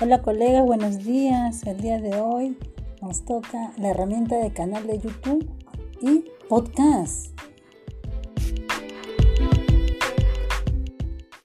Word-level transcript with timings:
Hola 0.00 0.22
colegas, 0.22 0.64
buenos 0.64 0.98
días. 0.98 1.66
El 1.66 1.80
día 1.80 2.00
de 2.00 2.20
hoy 2.20 2.56
nos 3.02 3.24
toca 3.24 3.72
la 3.78 3.88
herramienta 3.88 4.36
de 4.36 4.52
canal 4.52 4.86
de 4.86 5.00
YouTube 5.00 5.50
y 6.00 6.24
podcast. 6.48 7.37